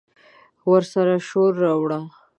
ورسره 0.71 1.15
شور، 1.27 1.53
راوړه 1.63 1.99